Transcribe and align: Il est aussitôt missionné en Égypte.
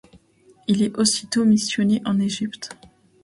Il 0.67 0.81
est 0.81 0.97
aussitôt 0.97 1.45
missionné 1.45 2.01
en 2.05 2.19
Égypte. 2.19 2.75